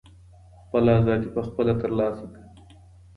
[0.63, 2.41] خپله ازادي په خپله ترلاسه کړه.